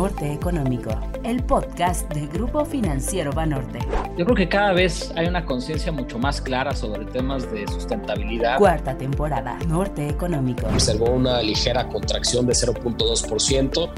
[0.00, 3.80] Norte Económico, el podcast del Grupo Financiero Banorte.
[4.16, 8.56] Yo creo que cada vez hay una conciencia mucho más clara sobre temas de sustentabilidad.
[8.56, 10.66] Cuarta temporada, Norte Económico.
[10.68, 13.90] Observó una ligera contracción de 0.2%.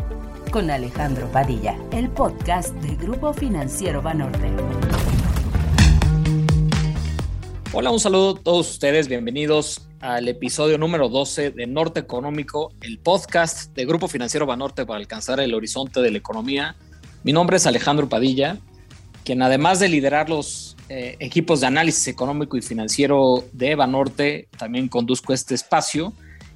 [0.51, 4.51] Con Alejandro Padilla, el podcast del Grupo Financiero Banorte.
[7.73, 12.99] Hola, un saludo a todos ustedes, bienvenidos al episodio número 12 de Norte Económico, el
[12.99, 16.75] podcast de Grupo Financiero Banorte para alcanzar el horizonte de la economía.
[17.23, 18.59] Mi nombre es Alejandro Padilla,
[19.25, 24.89] quien además de liderar los eh, equipos de análisis económico y financiero de Banorte, también
[24.89, 26.13] conduzco este espacio.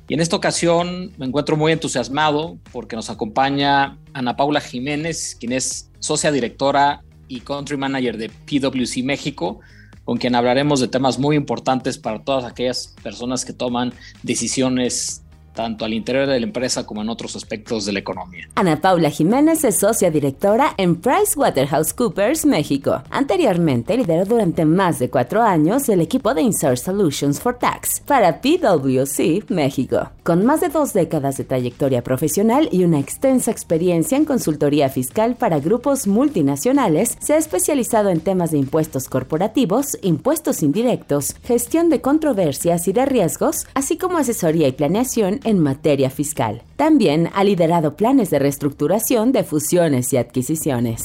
[0.09, 5.53] Y en esta ocasión me encuentro muy entusiasmado porque nos acompaña Ana Paula Jiménez, quien
[5.53, 9.61] es socia directora y country manager de PwC México
[10.07, 13.93] con quien hablaremos de temas muy importantes para todas aquellas personas que toman
[14.23, 15.21] decisiones
[15.57, 18.49] tanto al interior de la empresa como en otros aspectos de la economía.
[18.55, 23.03] Ana Paula Jiménez es socia directora en PricewaterhouseCoopers México.
[23.11, 28.41] Anteriormente lideró durante más de cuatro años el equipo de Insert Solutions for Tax para
[28.41, 30.11] PwC México.
[30.23, 35.37] Con más de dos décadas de trayectoria profesional y una extensa experiencia en consultoría fiscal
[35.37, 42.03] para grupos multinacionales, se ha especializado en temas de impuestos corporativos, impuestos indirectos, gestión de
[42.03, 46.63] controversias y de riesgos, así como asesoría y planeación en materia fiscal.
[46.77, 51.03] También ha liderado planes de reestructuración de fusiones y adquisiciones.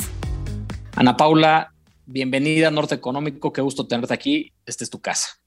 [0.96, 1.74] Ana Paula,
[2.06, 5.41] bienvenida a Norte Económico, qué gusto tenerte aquí, esta es tu casa.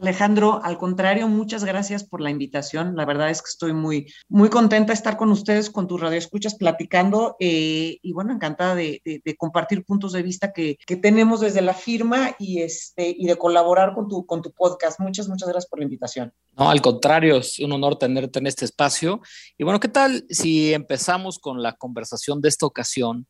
[0.00, 2.96] Alejandro, al contrario, muchas gracias por la invitación.
[2.96, 6.54] La verdad es que estoy muy, muy contenta de estar con ustedes, con tus radioescuchas,
[6.54, 9.00] platicando eh, y bueno, encantada de,
[9.38, 14.08] compartir puntos de vista que, tenemos desde la firma y, este, y de colaborar con
[14.08, 15.00] tu, con tu podcast.
[15.00, 16.32] Muchas, muchas gracias por la invitación.
[16.56, 19.20] No, al contrario, es un honor tenerte en este espacio.
[19.58, 23.26] Y bueno, ¿qué tal si empezamos con la conversación de esta ocasión?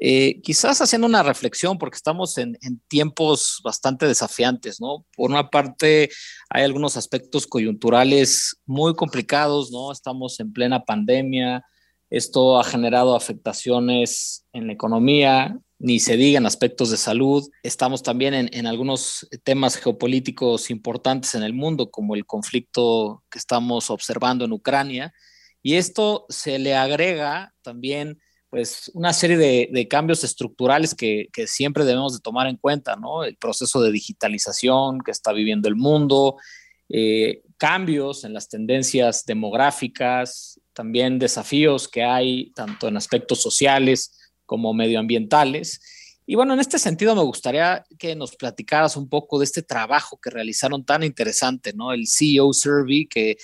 [0.00, 5.04] Eh, quizás haciendo una reflexión, porque estamos en, tiempos bastante desafiantes, ¿no?
[5.16, 6.08] Por una parte,
[6.48, 9.90] hay algunos aspectos coyunturales muy complicados, ¿no?
[9.90, 11.64] Estamos en plena pandemia,
[12.10, 17.48] esto ha generado afectaciones en la economía, ni se diga en aspectos de salud.
[17.64, 23.90] Estamos también en, algunos temas geopolíticos importantes en el mundo, como el conflicto que estamos
[23.90, 25.12] observando en Ucrania.
[25.60, 28.20] Y esto se le agrega también
[28.50, 33.24] pues una serie de, cambios estructurales que, siempre debemos de tomar en cuenta, ¿no?
[33.24, 36.36] El proceso de digitalización que está viviendo el mundo,
[36.88, 44.16] eh, cambios en las tendencias demográficas, también desafíos que hay tanto en aspectos sociales
[44.46, 45.80] como medioambientales.
[46.24, 50.18] Y bueno, en este sentido me gustaría que nos platicaras un poco de este trabajo
[50.22, 51.92] que realizaron tan interesante, ¿no?
[51.92, 53.36] El CEO Survey, que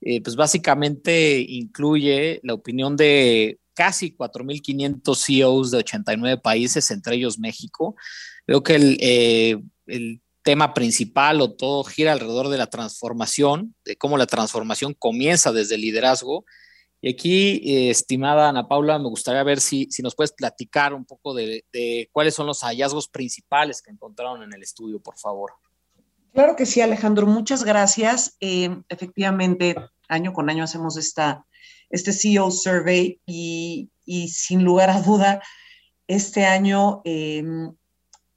[0.00, 7.38] eh, pues básicamente incluye la opinión de casi 4.500 CEOs de 89 países, entre ellos
[7.38, 7.96] México.
[8.46, 13.94] Veo que el, eh, el, tema principal o todo gira alrededor de la transformación, de
[13.94, 16.44] cómo la transformación comienza desde el liderazgo.
[17.00, 21.04] Y aquí, eh, estimada Ana Paula, me gustaría ver si, si nos puedes platicar un
[21.04, 25.52] poco de, de, cuáles son los hallazgos principales que encontraron en el estudio, por favor.
[26.32, 28.36] Claro que sí, Alejandro, muchas gracias.
[28.40, 29.76] Eh, efectivamente,
[30.08, 31.44] año con año hacemos esta,
[31.92, 33.88] este CEO Survey y,
[34.28, 35.40] sin lugar a duda,
[36.08, 37.72] este año em,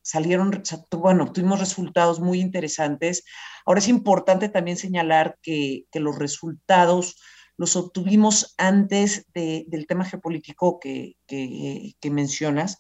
[0.04, 0.62] salieron,
[0.92, 3.24] bueno, tuvimos resultados muy interesantes.
[3.66, 7.16] Ahora es importante también señalar que, los resultados
[7.58, 11.16] los obtuvimos antes del tema geopolítico que,
[12.04, 12.78] mencionas.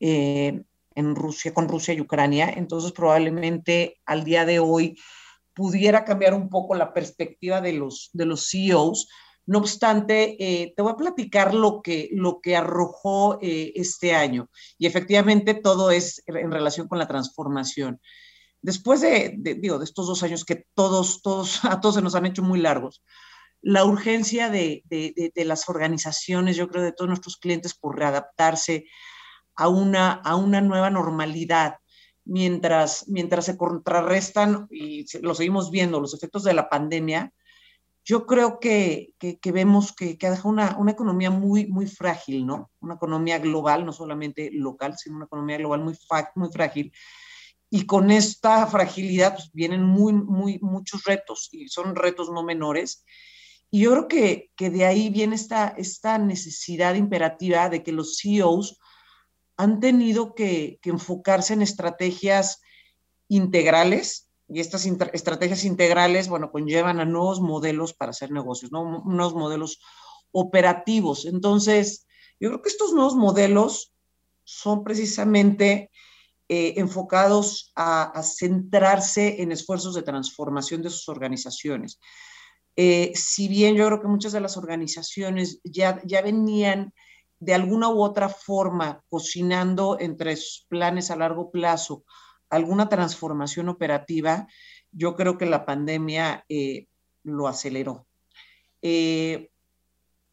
[0.00, 0.62] Eh,
[0.94, 2.52] en Rusia, con Rusia y Ucrania.
[2.56, 4.96] Entonces, probablemente al día de hoy
[5.54, 9.08] pudiera cambiar un poco la perspectiva de los, de los CEOs,
[9.46, 14.48] no obstante, eh, te voy a platicar lo que, lo que arrojó eh, este año
[14.78, 18.00] y efectivamente todo es en relación con la transformación.
[18.62, 22.26] Después de, digo, de estos dos años que todos, todos, a todos se nos han
[22.26, 23.02] hecho muy largos,
[23.60, 28.84] la urgencia de, de, las organizaciones, yo creo, de todos nuestros clientes por readaptarse
[29.56, 31.76] a una, a una nueva normalidad,
[32.26, 37.32] mientras, mientras se contrarrestan, y lo seguimos viendo, los efectos de la pandemia,
[38.04, 39.14] yo creo que,
[39.44, 42.70] vemos que, que ha dejado una, economía muy, muy frágil, ¿no?
[42.80, 45.98] Una economía global, no solamente local, sino una economía global muy,
[46.34, 46.92] muy frágil.
[47.70, 53.06] Y con esta fragilidad pues, vienen muy, muy, muchos retos, y son retos no menores.
[53.70, 58.80] Y yo creo que, de ahí viene esta, esta necesidad imperativa de que los CEOs
[59.56, 62.60] han tenido que, que enfocarse en estrategias
[63.28, 69.02] integrales, y estas estrategias integrales, bueno, conllevan a nuevos modelos para hacer negocios, ¿no?
[69.04, 69.80] nuevos modelos
[70.32, 71.24] operativos.
[71.24, 72.06] Entonces,
[72.40, 73.94] Yo creo que estos nuevos modelos
[74.42, 75.90] son precisamente
[76.48, 81.98] eh, enfocados a, centrarse en esfuerzos de transformación de sus organizaciones.
[82.76, 86.92] Eh, si bien yo creo que muchas de las organizaciones ya, ya venían
[87.38, 92.04] de alguna u otra forma cocinando entre sus planes a largo plazo
[92.54, 94.46] alguna transformación operativa,
[94.92, 96.86] yo creo que la pandemia eh,
[97.22, 98.06] lo aceleró.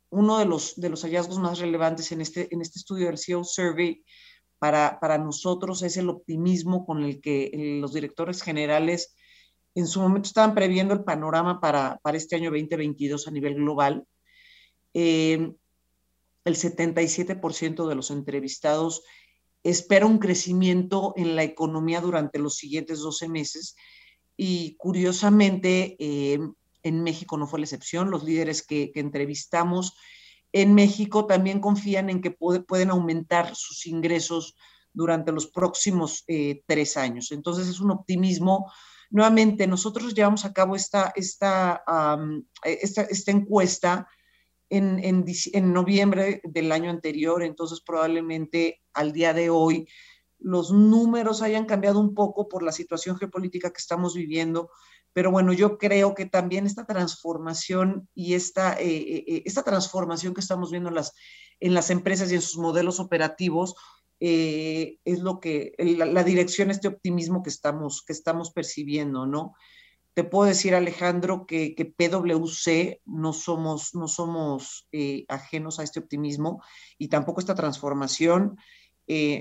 [0.10, 3.44] uno de los, de los hallazgos más relevantes en este, en este estudio del CEO
[3.44, 4.04] Survey
[4.62, 9.16] para, nosotros es el optimismo con el que eh, los directores generales
[9.74, 14.06] en su momento estaban previendo el panorama para, este año 2022 a nivel global.
[14.94, 15.52] Eh,
[16.46, 19.02] el 77% de los entrevistados
[19.64, 23.76] espera un crecimiento en la economía durante los siguientes 12 meses
[24.36, 26.40] y curiosamente eh,
[26.84, 28.10] en México no fue la excepción.
[28.10, 29.96] Los líderes que, entrevistamos
[30.52, 34.56] en México también confían en que pueden aumentar sus ingresos
[34.94, 37.32] durante los próximos eh, tres años.
[37.32, 38.72] Entonces es un optimismo.
[39.10, 41.84] Nuevamente, nosotros llevamos a cabo esta, esta,
[42.64, 44.08] esta, esta encuesta
[44.72, 49.88] en, en, en, noviembre del año anterior, entonces probablemente al día de hoy
[50.40, 54.72] los números hayan cambiado un poco por la situación geopolítica que estamos viviendo,
[55.14, 60.34] pero bueno, yo creo que también esta transformación y esta, eh, eh, eh, esta transformación
[60.34, 61.14] que estamos viendo en las,
[61.60, 63.76] en las empresas y en sus modelos operativos
[64.24, 69.56] es lo que, la, dirección, este optimismo que estamos, que estamos percibiendo, ¿no?
[70.14, 74.88] Te puedo decir, Alejandro, que, que PwC no somos, no somos
[75.30, 76.62] ajenos a este optimismo
[76.98, 78.58] y tampoco esta transformación.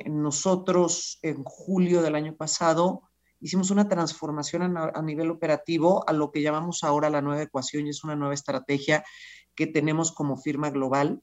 [0.07, 6.43] nosotros en julio del año pasado hicimos una transformación a, nivel operativo a lo que
[6.43, 9.03] llamamos ahora la nueva ecuación y es una nueva estrategia
[9.55, 11.23] que tenemos como firma global.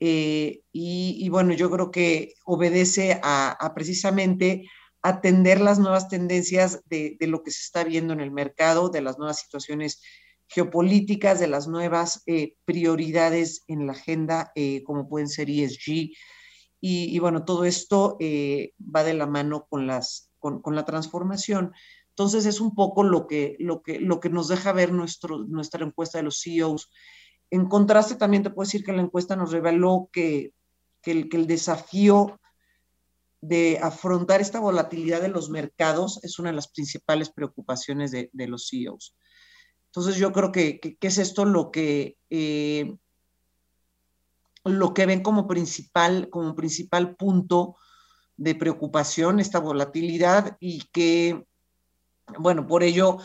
[0.00, 4.68] Eh, y, bueno, yo creo que obedece a, precisamente
[5.02, 9.18] atender las nuevas tendencias de, lo que se está viendo en el mercado, de las
[9.18, 10.02] nuevas situaciones
[10.48, 16.10] geopolíticas, de las nuevas eh, prioridades en la agenda, eh, como pueden ser ESG.
[16.80, 21.72] Y, bueno, todo esto va de la mano con las con, la transformación.
[22.10, 25.84] Entonces es un poco lo que, lo que, lo que nos deja ver nuestro, nuestra
[25.84, 26.90] encuesta de los CEOs.
[27.50, 30.52] En contraste, también te puedo decir que la encuesta nos reveló que,
[31.00, 32.40] que el desafío
[33.40, 38.68] de afrontar esta volatilidad de los mercados es una de las principales preocupaciones de, los
[38.68, 39.16] CEOs.
[39.86, 42.96] Entonces yo creo que, es esto lo que, eh,
[44.64, 47.76] lo que ven como principal, como principal punto
[48.36, 51.44] de preocupación, esta volatilidad y que,
[52.38, 53.18] bueno, por ello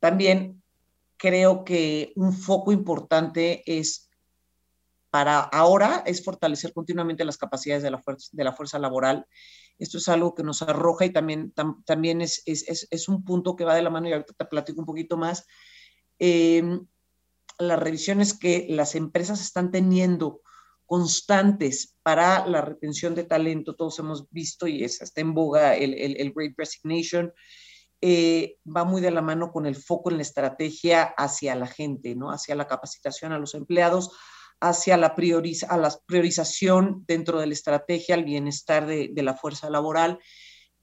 [0.00, 0.62] también
[1.16, 4.05] creo que un foco importante es
[5.16, 7.90] para ahora es fortalecer continuamente las capacidades de
[8.44, 9.24] la fuerza, laboral.
[9.78, 11.54] Esto es algo que nos arroja y también,
[11.86, 14.78] también es, es, es, un punto que va de la mano y ahorita te platico
[14.80, 15.46] un poquito más.
[16.18, 16.86] Em,
[17.58, 20.42] las revisiones que las empresas están teniendo
[20.84, 23.74] constantes para la retención de talento.
[23.74, 27.32] Todos hemos visto y es, está en boga el, el, Great Resignation.
[28.02, 32.14] Eh, va muy de la mano con el foco en la estrategia hacia la gente,
[32.14, 32.30] ¿no?
[32.30, 34.10] hacia la capacitación a los empleados,
[34.60, 35.14] hacia la,
[35.68, 40.18] a la priorización dentro de la estrategia, al bienestar de, de la fuerza laboral.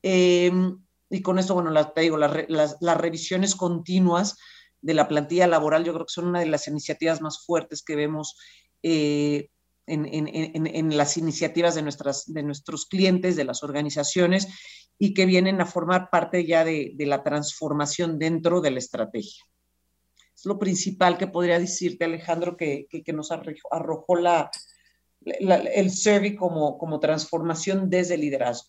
[0.02, 4.38] Em, y con esto, bueno, te digo, las, las, revisiones continuas
[4.82, 7.96] de la plantilla laboral, yo creo que son una de las iniciativas más fuertes que
[7.96, 8.36] vemos
[8.82, 9.50] eh,
[9.86, 14.48] en, las iniciativas de, nuestras, de nuestros clientes, de las organizaciones
[14.98, 19.44] y que vienen a formar parte ya de, la transformación dentro de la estrategia.
[20.44, 24.52] Es lo principal que podría decirte, Alejandro, que, nos arrojó la,
[25.22, 28.68] el survey como, como transformación desde liderazgo.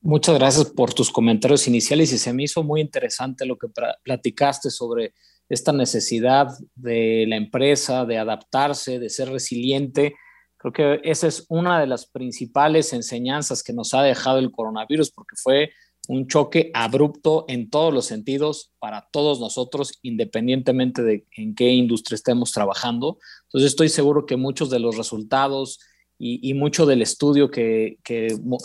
[0.00, 3.68] Muchas gracias por tus comentarios iniciales y se me hizo muy interesante lo que
[4.02, 5.12] platicaste sobre
[5.50, 10.14] esta necesidad de la empresa de adaptarse, de ser resiliente.
[10.56, 15.10] Creo que esa es una de las principales enseñanzas que nos ha dejado el coronavirus,
[15.10, 15.70] porque fue
[16.08, 22.16] un choque abrupto en todos los sentidos para todos nosotros, independientemente de en qué industria
[22.16, 23.18] estemos trabajando.
[23.44, 25.80] Entonces estoy seguro que muchos de los resultados
[26.16, 27.98] y, mucho del estudio que,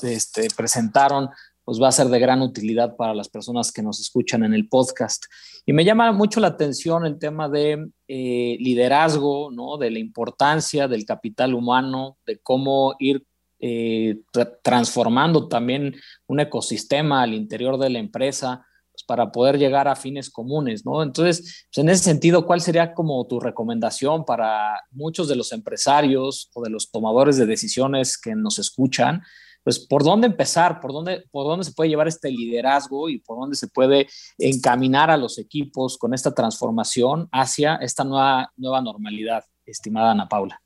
[0.04, 1.30] este, presentaron
[1.70, 4.68] pues va a ser de gran utilidad para las personas que nos escuchan en el
[4.68, 5.26] podcast.
[5.68, 9.78] Y me llama mucho la atención el tema de eh, liderazgo, ¿no?
[9.78, 13.24] de la importancia del capital humano, de cómo ir
[13.60, 14.22] eh,
[14.62, 15.96] transformando también
[16.28, 18.66] un ecosistema al interior de la empresa,
[19.00, 21.02] pues, para poder llegar a fines comunes, ¿no?
[21.04, 26.50] Entonces, pues, en ese sentido, ¿cuál sería como tu recomendación para muchos de los empresarios
[26.54, 29.22] o de los tomadores de decisiones que nos escuchan?
[29.64, 30.80] Pues, ¿por dónde empezar?
[30.80, 35.10] ¿Por dónde, por dónde se puede llevar este liderazgo y por dónde se puede encaminar
[35.12, 40.62] a los equipos con esta transformación hacia esta nueva, nueva normalidad, estimada Ana Paula?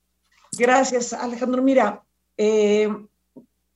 [0.57, 1.61] Gracias, Alejandro.
[1.61, 2.03] Mira,
[2.37, 2.89] eh,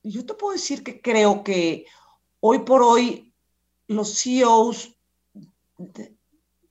[0.02, 1.86] yo te puedo decir que creo que
[2.40, 3.34] hoy por hoy
[3.86, 4.96] los CEOs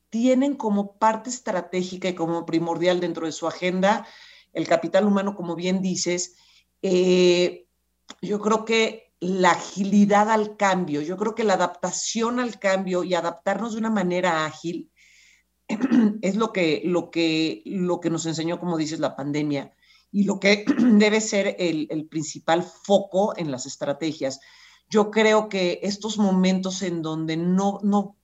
[0.10, 4.08] tienen como parte estratégica y como primordial dentro de su agenda
[4.54, 6.36] el capital humano, como bien dices.
[6.82, 7.68] Eh,
[8.22, 13.14] yo creo que la agilidad al cambio, yo creo que la adaptación al cambio y
[13.14, 14.92] adaptarnos de una manera ágil
[16.22, 19.74] es lo que, lo que, lo que nos enseñó, como dices, la pandemia
[20.12, 24.40] y lo que debe ser el, principal foco en las estrategias.
[24.90, 28.18] Yo creo que estos momentos en donde no, no,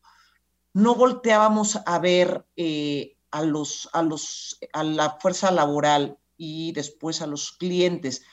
[0.74, 7.22] no volteábamos a ver eh, a, los, a, los, a la fuerza laboral y después
[7.22, 8.24] a los clientes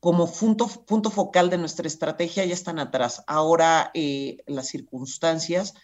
[0.00, 3.24] como punto, punto focal de nuestra estrategia ya están atrás.
[3.26, 5.74] Ahora eh, las circunstancias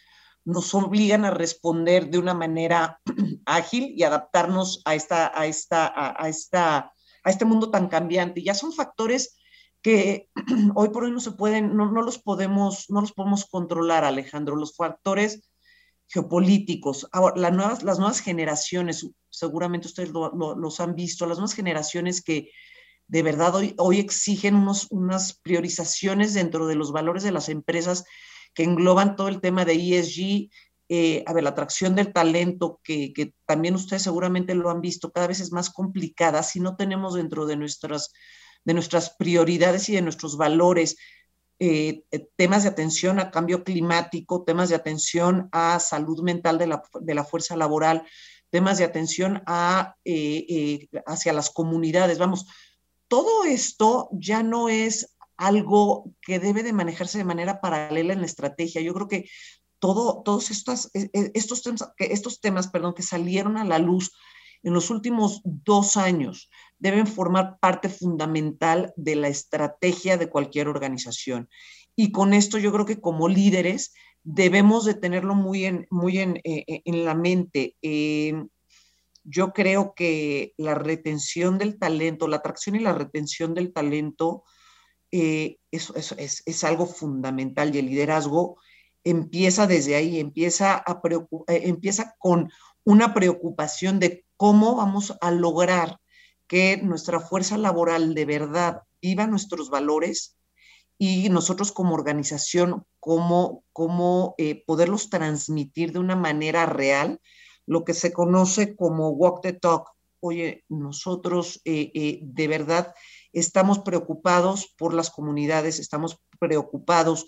[0.45, 3.01] nos obligan a responder de una manera
[3.47, 6.94] ágil y adaptarnos a, esta, a, esta, a, esta,
[7.25, 8.43] a este mundo tan cambiante.
[8.43, 9.37] Ya son factores
[9.83, 10.29] que
[10.75, 14.57] hoy por hoy no se pueden, no, no, los podemos, no los podemos controlar, Alejandro,
[14.57, 15.51] los factores
[16.07, 17.09] geopolíticos.
[17.13, 22.51] Ahora, las nuevas, las nuevas generaciones, seguramente ustedes los han visto, las nuevas generaciones que
[23.07, 28.05] de verdad hoy, hoy exigen unos, unas priorizaciones dentro de los valores de las empresas
[28.55, 30.51] que engloban todo el tema de ESG,
[30.89, 35.13] eh, a ver, la atracción del talento, que, que, también ustedes seguramente lo han visto,
[35.13, 38.13] cada vez es más complicada si no tenemos dentro de nuestras,
[38.65, 40.97] de nuestras prioridades y de nuestros valores
[41.59, 46.67] eh, eh, temas de atención a cambio climático, temas de atención a salud mental de
[46.67, 48.07] la, de la fuerza laboral,
[48.51, 49.97] temas de atención a,
[51.07, 52.19] hacia las comunidades.
[52.19, 52.47] Vamos,
[53.09, 58.27] todo esto ya no es algo que debe de manejarse de manera paralela en la
[58.27, 58.81] estrategia.
[58.81, 59.29] Yo creo que
[59.85, 64.13] todo, todos estos, e, e, estos, temas, estos temas perdón, que salieron a la luz
[64.63, 66.49] en los últimos dos años
[66.79, 71.51] deben formar parte fundamental de la estrategia de cualquier organización.
[71.95, 76.41] Y con esto yo creo que como líderes debemos de tenerlo muy en, muy en,
[76.45, 77.77] eh, en la mente.
[77.83, 78.43] Eh,
[79.23, 84.45] yo creo que la retención del talento, la atracción y la retención del talento
[85.17, 88.57] eh, es, algo fundamental y el liderazgo
[89.05, 91.01] empieza desde ahí, empieza, a
[91.49, 92.51] eh, empieza con
[92.85, 96.01] una preocupación de cómo vamos a lograr
[96.47, 100.37] que nuestra fuerza laboral de verdad viva nuestros valores
[100.99, 107.21] y nosotros como organización, cómo, cómo eh, poderlos transmitir de una manera real
[107.67, 109.91] lo que se conoce como walk the talk.
[110.21, 112.95] Oye, nosotros eh, de verdad
[113.33, 117.27] estamos preocupados por las comunidades, estamos preocupados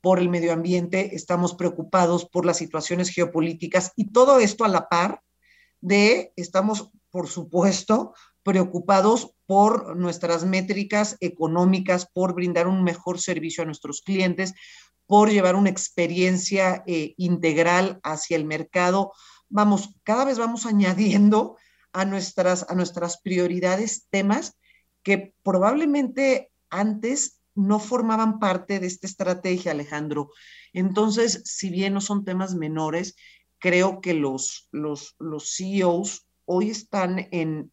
[0.00, 4.88] por el medio ambiente, estamos preocupados por las situaciones geopolíticas y todo esto a la
[4.88, 5.22] par
[5.80, 13.66] de, estamos, por supuesto, preocupados por nuestras métricas económicas, por brindar un mejor servicio a
[13.66, 14.54] nuestros clientes,
[15.06, 19.12] por llevar una experiencia eh, integral hacia el mercado,
[19.48, 21.56] vamos, cada vez vamos añadiendo
[21.92, 24.56] a nuestras, a nuestras prioridades temas
[25.02, 30.30] que probablemente antes no formaban parte de esta estrategia, Alejandro.
[30.72, 33.16] Entonces, si bien no son temas menores,
[33.58, 37.72] creo que los, los, los CEOs hoy están en,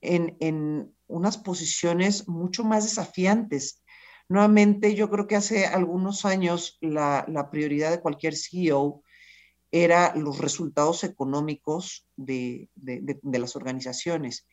[0.00, 3.82] en, en unas posiciones mucho más desafiantes.
[4.28, 9.02] Nuevamente, yo creo que hace algunos años la, la prioridad de cualquier CEO
[9.70, 12.68] era los resultados económicos de,
[13.22, 14.46] las organizaciones.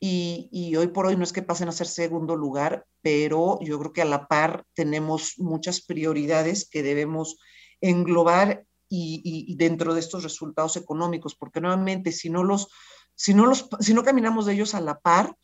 [0.00, 3.92] Y, hoy por hoy no es que pasen a ser segundo lugar, pero yo creo
[3.92, 7.38] que a la par tenemos muchas prioridades que debemos
[7.80, 12.68] englobar y, dentro de estos resultados económicos, porque nuevamente si no los,
[13.14, 15.36] si no los, si no caminamos de ellos a la par,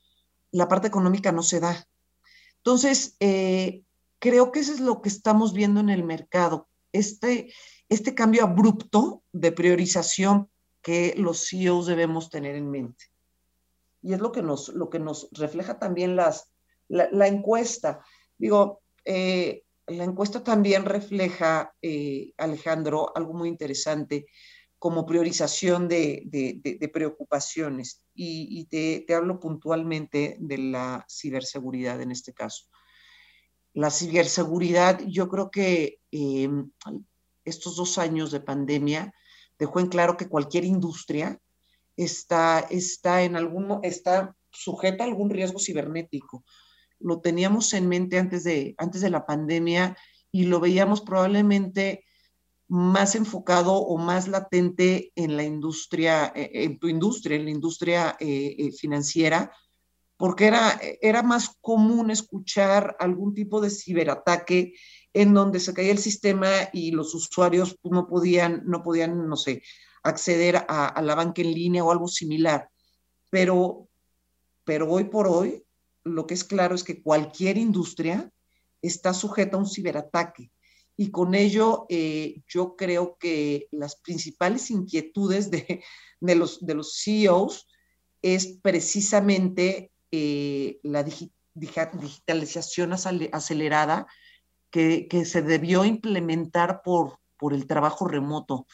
[0.52, 1.86] la parte económica no se da.
[2.58, 3.82] Entonces, eh,
[4.20, 6.68] creo que eso es lo que estamos viendo en el mercado.
[6.92, 7.52] Este,
[7.88, 10.48] este cambio abrupto de priorización
[10.80, 13.13] que los CEOs debemos tener en mente.
[14.04, 16.52] Y es lo que nos, lo que nos refleja también las,
[16.88, 18.04] la, encuesta.
[18.36, 24.26] Digo, eh, la encuesta también refleja, eh, Alejandro, algo muy interesante
[24.78, 28.02] como priorización de, preocupaciones.
[28.14, 32.66] Y, te, hablo puntualmente de la ciberseguridad en este caso.
[33.72, 36.50] La ciberseguridad, yo creo que eh,
[37.46, 39.14] estos dos años de pandemia
[39.58, 41.40] dejó en claro que cualquier industria
[41.96, 46.44] está, está, en algún, está sujeta a algún riesgo cibernético.
[47.00, 49.96] Lo teníamos en mente antes de, antes de la pandemia
[50.30, 52.04] y lo veíamos probablemente
[52.68, 58.16] más enfocado o más latente en la industria, eh, en tu industria, en la industria
[58.18, 59.52] eh, eh, financiera,
[60.16, 64.74] porque era, era más común escuchar algún tipo de ciberataque
[65.12, 69.62] en donde se caía el sistema y los usuarios no podían, no podían, no sé,
[70.04, 72.68] acceder a, la banca en línea o algo similar.
[73.30, 73.88] Pero,
[74.64, 75.64] pero hoy por hoy,
[76.04, 78.30] lo que es claro es que cualquier industria
[78.82, 80.50] está sujeta a un ciberataque.
[80.96, 85.82] Y con ello, eh, yo creo que las principales inquietudes de,
[86.20, 87.66] de, los, de los CEOs
[88.22, 91.04] es precisamente eh, la
[91.54, 94.06] digitalización acelerada
[94.70, 98.66] que, se debió implementar por, por el trabajo remoto.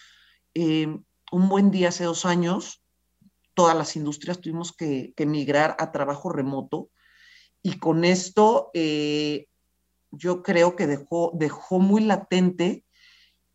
[0.55, 0.99] Eh,
[1.33, 2.83] un buen día hace dos años,
[3.55, 6.91] todas las industrias tuvimos que, migrar a trabajo remoto
[7.63, 9.47] y con esto eh,
[10.11, 12.85] yo creo que dejó, dejó muy latente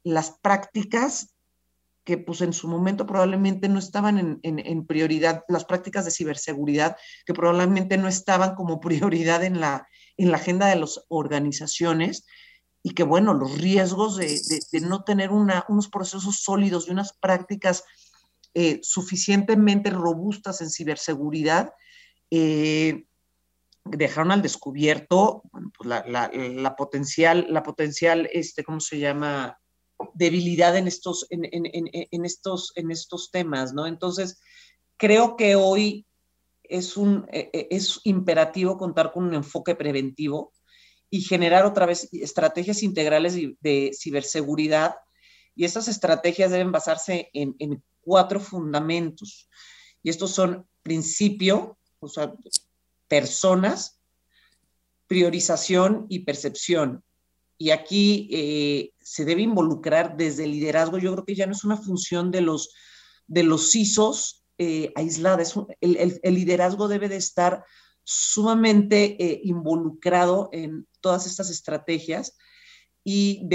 [0.03, 1.35] las prácticas
[2.03, 6.95] que pues en su momento probablemente no estaban en, en, prioridad, las prácticas de ciberseguridad
[7.25, 12.25] que probablemente no estaban como prioridad en la, en la agenda de las organizaciones
[12.85, 17.83] y que bueno, los riesgos de, no tener unos procesos sólidos y unas prácticas
[18.53, 21.73] eh, suficientemente robustas en ciberseguridad,
[22.29, 23.07] eh,
[23.85, 25.41] dejaron al descubierto
[25.75, 29.57] pues la, potencial, la potencial, este, ¿cómo se llama?
[30.13, 33.87] debilidad en estos, en, estos, en estos temas, ¿no?
[33.87, 34.39] Entonces,
[34.97, 36.05] creo que hoy
[36.61, 40.53] es, un, e, e, es imperativo contar con un enfoque preventivo
[41.15, 44.95] y generar otra vez estrategias integrales de ciberseguridad.
[45.55, 49.49] Y estas estrategias deben basarse en, cuatro fundamentos.
[50.03, 52.33] Y estos son principio, o sea,
[53.07, 54.01] personas,
[55.07, 57.01] priorización y percepción.
[57.57, 60.97] Y aquí eh, se debe involucrar desde el liderazgo.
[60.97, 62.75] Yo creo que ya no es una función de los,
[63.25, 63.71] de los
[64.57, 67.63] eh, el, liderazgo debe de estar
[68.05, 72.35] sumamente eh, involucrado en todas estas estrategias
[73.03, 73.47] y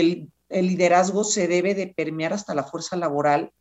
[0.48, 3.52] el liderazgo se debe de permear hasta la fuerza laboral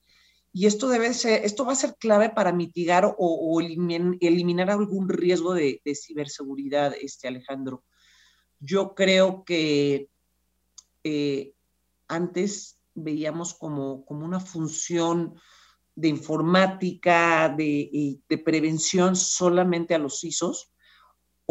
[0.54, 5.56] y esto debe ser, esto va a ser clave para mitigar o, eliminar algún riesgo
[5.56, 7.84] de, ciberseguridad, este Alejandro.
[8.60, 10.08] Yo creo que
[11.04, 11.54] eh,
[12.08, 15.34] antes veíamos como, como una función
[15.96, 20.72] de informática, de, de, prevención solamente a los CISOs.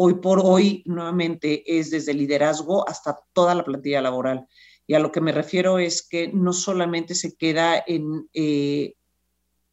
[0.01, 4.47] Hoy por hoy, nuevamente, es desde liderazgo hasta toda la plantilla laboral.
[4.87, 8.93] Y a lo que me refiero es que no solamente se queda en eh,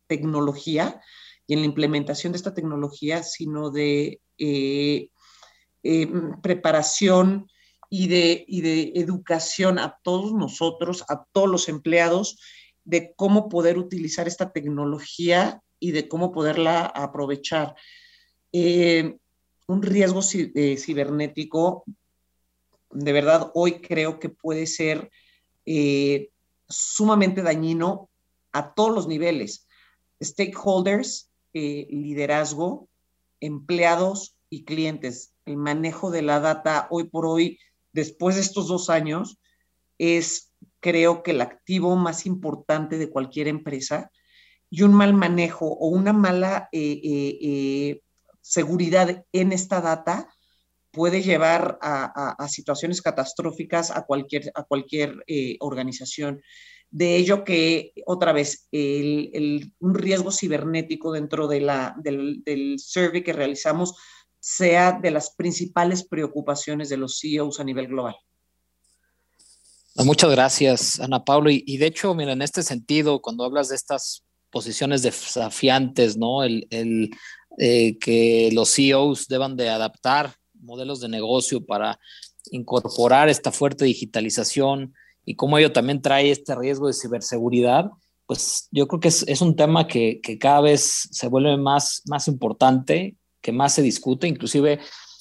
[0.09, 1.01] tecnología
[1.47, 5.11] y en la implementación de esta tecnología, sino de eh,
[5.85, 6.09] eh,
[6.43, 7.47] preparación
[7.89, 12.41] y de, y de educación a todos nosotros, a todos los empleados,
[12.83, 17.77] de cómo poder utilizar esta tecnología y de cómo poderla aprovechar.
[19.67, 21.85] Un riesgo cibernético
[22.91, 25.11] de verdad hoy creo que puede ser
[25.65, 26.31] eh,
[26.69, 28.09] sumamente dañino
[28.53, 29.67] a todos los niveles,
[30.23, 32.89] stakeholders, eh, liderazgo,
[33.41, 35.35] empleados y clientes.
[35.45, 37.59] El manejo de la data hoy por hoy,
[37.93, 39.39] después de estos dos años,
[39.99, 44.11] es creo que el activo más importante de cualquier empresa
[44.71, 48.01] y un mal manejo o una mala eh,
[48.47, 50.29] seguridad en esta data
[50.93, 56.41] puede llevar a, situaciones catastróficas a cualquier, a cualquier eh, organización.
[56.91, 63.23] De ello que, otra vez, el, un riesgo cibernético dentro de la, del, del survey
[63.23, 63.95] que realizamos
[64.39, 68.15] sea de las principales preocupaciones de los CEOs a nivel global.
[69.97, 71.51] Muchas gracias, Ana Pablo.
[71.51, 76.45] Y, de hecho, mira, en este sentido, cuando hablas de estas posiciones desafiantes, ¿no?
[76.45, 77.11] El, el
[77.59, 81.99] eh, que los CEOs deban de adaptar modelos de negocio para
[82.51, 87.91] incorporar esta fuerte digitalización y cómo ello también trae este riesgo de ciberseguridad,
[88.27, 92.03] pues yo creo que es, es un tema que, que, cada vez se vuelve más,
[92.07, 94.81] más importante, que más se discute, inclusive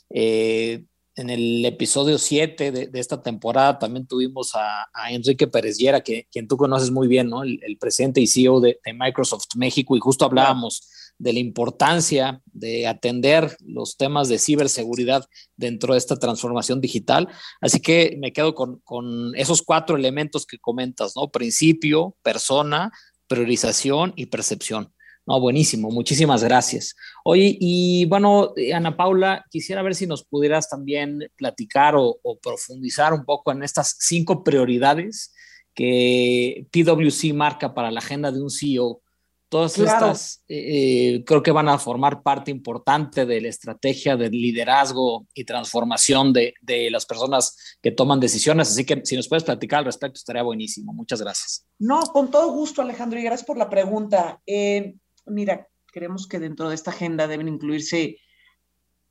[0.09, 0.83] eh,
[1.15, 6.01] en el episodio 7 de, de, esta temporada también tuvimos a, a Enrique Pérez Llera,
[6.01, 7.43] que, quien tú conoces muy bien, ¿no?
[7.43, 10.87] El, el presidente y CEO de, de, Microsoft México, y justo hablábamos
[11.17, 15.25] de la importancia de atender los temas de ciberseguridad
[15.55, 17.27] dentro de esta transformación digital.
[17.61, 21.29] Así que me quedo con, con esos cuatro elementos que comentas, ¿no?
[21.29, 22.91] Principio, persona,
[23.27, 24.91] priorización y percepción.
[25.27, 26.95] No, buenísimo, muchísimas gracias.
[27.23, 33.25] Oye, y bueno, Ana Paula, quisiera ver si nos pudieras también platicar o, profundizar un
[33.25, 35.33] poco en estas cinco prioridades
[35.73, 39.01] que PwC marca para la agenda de un CEO.
[39.47, 45.27] Todas estas eh, creo que van a formar parte importante de la estrategia de liderazgo
[45.33, 48.69] y transformación de, de, las personas que toman decisiones.
[48.69, 50.93] Así que si nos puedes platicar al respecto, estaría buenísimo.
[50.93, 51.65] Muchas gracias.
[51.79, 54.41] No, con todo gusto, Alejandro, y gracias por la pregunta.
[54.45, 58.17] Eh, mira, creemos que dentro de esta agenda deben incluirse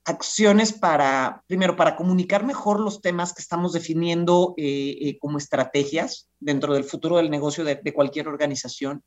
[0.05, 6.29] acciones para, primero, para comunicar mejor los temas que estamos definiendo eh, eh, como estrategias
[6.39, 9.03] dentro del futuro del negocio de, cualquier organización.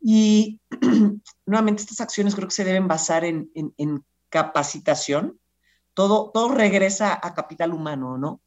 [0.00, 0.60] Y
[1.46, 3.50] nuevamente estas acciones creo que se deben basar en,
[4.28, 5.38] capacitación.
[5.94, 8.42] Todo, todo regresa a capital humano, ¿no?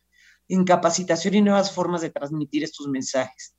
[0.48, 3.56] En capacitación y nuevas formas de transmitir estos mensajes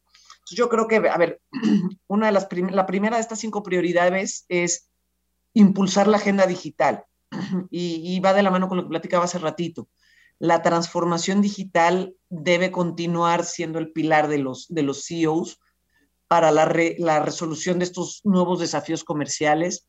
[0.50, 1.40] yo creo que, a ver,
[2.06, 4.90] una de las la primera de estas cinco prioridades es
[5.54, 7.04] impulsar la agenda digital
[7.70, 9.88] y, va de la mano con lo que platicaba hace ratito.
[10.38, 15.60] La transformación digital debe continuar siendo el pilar de los, de los CEOs
[16.30, 19.88] para la, la resolución de estos nuevos desafíos comerciales,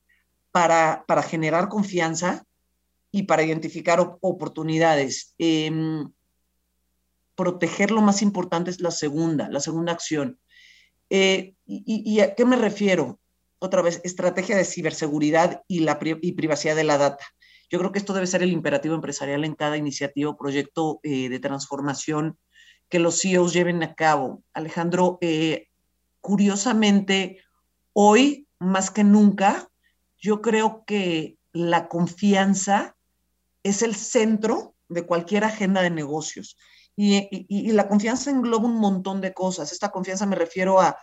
[0.50, 2.48] para, para generar confianza
[3.12, 5.36] y para identificar oportunidades.
[5.38, 6.12] Em,
[7.36, 10.40] proteger lo más importante es la segunda, la segunda acción.
[11.12, 13.20] Eh, y, a qué me refiero?
[13.60, 17.24] Otra vez, estrategia de ciberseguridad y, la y privacidad de la data.
[17.70, 21.30] Yo creo que esto debe ser el imperativo empresarial en cada iniciativa o proyecto eh,
[21.30, 22.40] de transformación
[22.90, 24.42] que los CEOs lleven a cabo.
[24.54, 25.68] Alejandro, eh,
[26.22, 27.40] curiosamente,
[27.94, 29.70] hoy más que nunca,
[30.18, 32.96] yo creo que la confianza
[33.64, 36.58] es el centro de cualquier agenda de negocios.
[36.96, 39.72] Y, la confianza engloba un montón de cosas.
[39.72, 40.98] Esta confianza me refiero a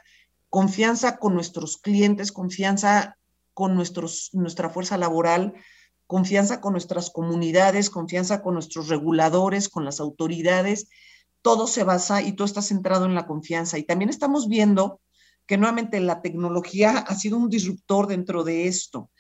[0.49, 3.17] confianza con nuestros clientes, confianza
[3.55, 5.55] con nuestra fuerza laboral,
[6.07, 10.89] confianza con nuestras comunidades, confianza con nuestros reguladores, con las autoridades.
[11.43, 13.79] Todo se basa y todo está centrado en la confianza.
[13.79, 15.01] Y también estamos viendo
[15.49, 19.11] que nuevamente la tecnología ha sido un disruptor dentro de esto.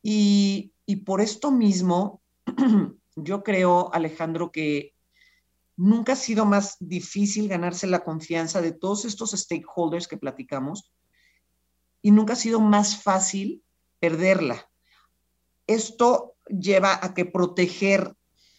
[0.00, 2.22] Y, y por esto mismo,
[3.16, 4.94] yo creo, Alejandro, que
[5.82, 10.92] Nunca ha sido más difícil ganarse la confianza de todos estos stakeholders que platicamos
[12.02, 13.64] y nunca ha sido más fácil
[13.98, 14.68] perderla.
[15.66, 18.14] Esto lleva a que proteger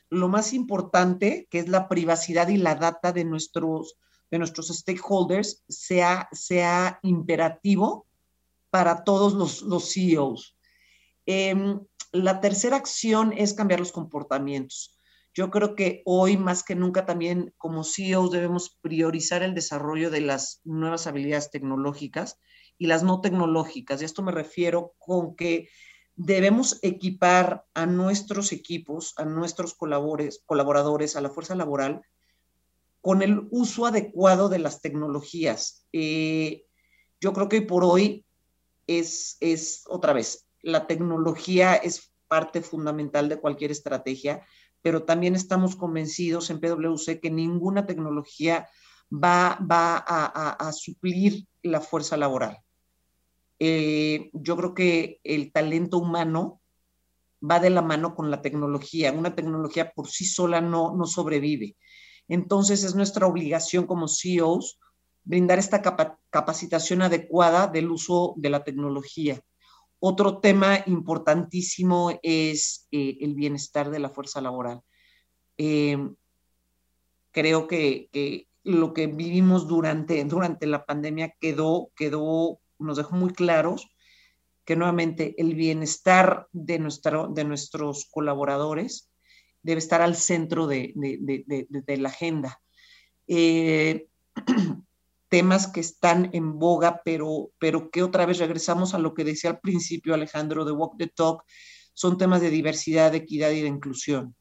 [0.09, 3.99] lo más importante, que es la privacidad y la data de nuestros,
[4.31, 8.07] de nuestros stakeholders, sea, sea imperativo
[8.69, 10.57] para todos los, los CEOs.
[11.25, 11.79] Em,
[12.13, 14.97] la tercera acción es cambiar los comportamientos.
[15.33, 20.21] Yo creo que hoy más que nunca también como CEOs debemos priorizar el desarrollo de
[20.21, 22.39] las nuevas habilidades tecnológicas
[22.77, 24.01] y las no tecnológicas.
[24.01, 25.69] Y esto me refiero con que
[26.15, 32.01] debemos equipar a nuestros equipos, a nuestros colaboradores, a la fuerza laboral,
[33.01, 35.87] con el uso adecuado de las tecnologías.
[35.91, 36.65] Eh,
[37.19, 38.25] yo creo que por hoy
[38.87, 44.45] es, es, otra vez, la tecnología es parte fundamental de cualquier estrategia
[44.81, 48.67] pero también estamos convencidos en PwC que ninguna tecnología
[49.11, 52.57] va, va a, suplir la fuerza laboral.
[53.59, 56.61] Eh, yo creo que el talento humano
[57.47, 59.11] va de la mano con la tecnología.
[59.11, 61.75] Una tecnología por sí sola no, no sobrevive.
[62.31, 64.79] Entonces es nuestra obligación como CEOs
[65.25, 65.81] brindar esta
[66.29, 69.41] capacitación adecuada del uso de la tecnología.
[69.99, 74.79] Otro tema importantísimo es eh, el bienestar de la fuerza laboral.
[75.57, 75.97] Eh,
[77.31, 83.89] creo que, lo que vivimos durante, durante la pandemia quedó, quedó, nos dejó muy claros
[84.63, 86.79] que nuevamente el bienestar de,
[87.31, 89.10] de nuestros colaboradores
[89.63, 90.93] debe estar al centro de,
[91.87, 92.61] la agenda.
[93.27, 94.07] Eh,
[95.29, 99.51] temas que están en boga, pero, pero que otra vez regresamos a lo que decía
[99.51, 101.43] al principio Alejandro de Walk the Talk,
[101.93, 104.35] son temas de diversidad, de equidad y de inclusión.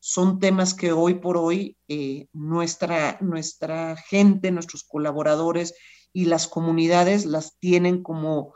[0.00, 5.74] Son temas que hoy por hoy eh, nuestra, nuestra gente, nuestros colaboradores
[6.12, 8.54] y las comunidades las tienen como,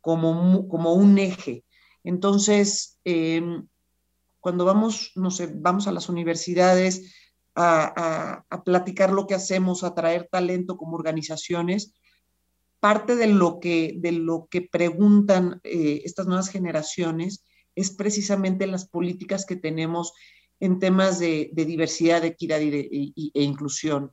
[0.00, 1.64] como, como un eje.
[2.02, 3.66] Entonces, em,
[4.40, 7.14] cuando vamos, no sé, vamos a las universidades,
[7.56, 11.94] a, platicar lo que hacemos, a traer talento como organizaciones,
[12.80, 17.44] parte de lo que, de lo que preguntan eh, estas nuevas generaciones
[17.74, 20.12] es precisamente las políticas que tenemos
[20.60, 24.12] en temas de, diversidad, equidad e inclusión.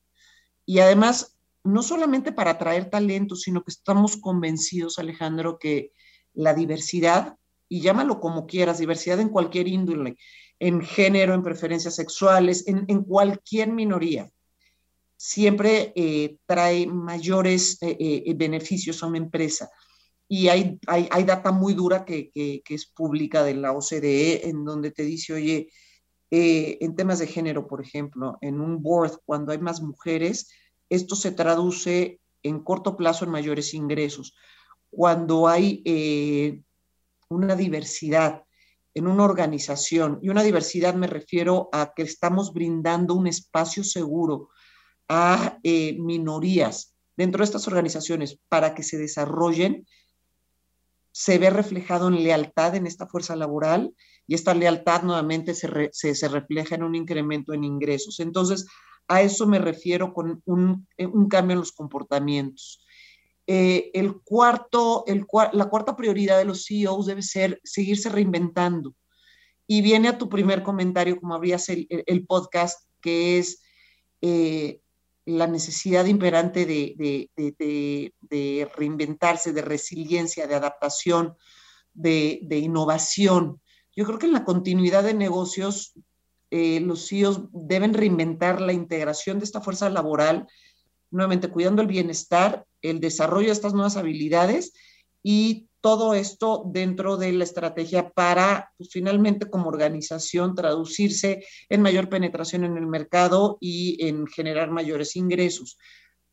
[0.66, 5.92] Y además, no solamente para atraer talento, sino que estamos convencidos, Alejandro, que
[6.34, 7.38] la diversidad,
[7.74, 10.16] y llámalo como quieras, diversidad en cualquier índole,
[10.60, 14.30] en género, en preferencias sexuales, en, cualquier minoría,
[15.18, 19.72] siempre eh, trae mayores eh, eh, beneficios a una empresa.
[20.28, 25.02] Y hay, hay, data muy dura que, es pública de la OCDE, en donde te
[25.02, 25.68] dice, oye,
[26.30, 30.52] en temas de género, por ejemplo, en un board, cuando hay más mujeres,
[30.90, 34.36] esto se traduce en corto plazo en mayores ingresos.
[34.92, 35.82] Cuando hay
[37.34, 38.44] una diversidad
[38.94, 44.50] en una organización, y una diversidad me refiero a que estamos brindando un espacio seguro
[45.10, 49.86] a eh, minorías dentro de estas organizaciones para que se desarrollen,
[51.12, 53.94] se ve reflejado en lealtad en esta fuerza laboral
[54.26, 58.20] y esta lealtad nuevamente se, se, refleja en un incremento en ingresos.
[58.20, 58.66] Entonces,
[59.08, 62.83] a eso me refiero con un, un cambio en los comportamientos.
[63.46, 68.96] Eh, el cuarto, el, la cuarta prioridad de los CEOs debe ser seguirse reinventando.
[69.68, 73.62] Y viene a tu primer comentario, como abrías el, el podcast, que es
[74.22, 74.80] eh,
[75.26, 81.36] la necesidad imperante de, de, de, reinventarse, de resiliencia, de adaptación,
[81.94, 83.62] de, innovación.
[83.96, 85.94] Yo creo que en la continuidad de negocios,
[86.52, 90.48] eh, los CEOs deben reinventar la integración de esta fuerza laboral
[91.10, 94.74] nuevamente cuidando el bienestar, el desarrollo de estas nuevas habilidades
[95.24, 102.08] y todo esto dentro de la estrategia para, pues, finalmente como organización, traducirse en mayor
[102.08, 105.78] penetración en el mercado y en generar mayores ingresos.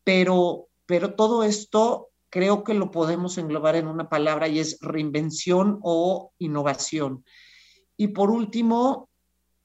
[0.05, 5.79] Pero, pero todo esto creo que lo podemos englobar en una palabra y es reinvención
[5.81, 7.25] o innovación.
[7.97, 9.09] Y por último,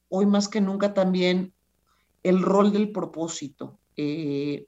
[0.09, 1.55] hoy más que nunca también
[2.25, 3.79] el rol del propósito.
[3.97, 4.67] Eh,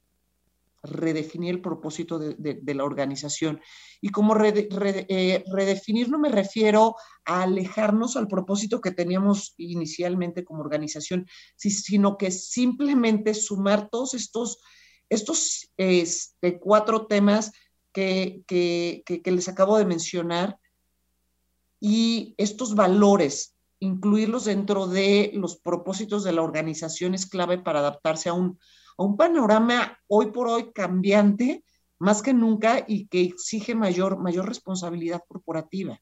[0.83, 3.61] redefinir el propósito de, la organización.
[4.01, 10.61] Y como eh, redefinir no me refiero a alejarnos al propósito que teníamos inicialmente como
[10.61, 14.59] organización, sino que simplemente sumar todos estos,
[15.09, 17.51] estos este, cuatro temas
[17.91, 20.57] que, que les acabo de mencionar
[21.81, 28.29] y estos valores incluirlos dentro de los propósitos de la organización es clave para adaptarse
[28.29, 28.59] a un,
[28.99, 31.63] a un panorama hoy por hoy cambiante
[31.99, 36.01] más que nunca y que exige mayor, mayor responsabilidad corporativa.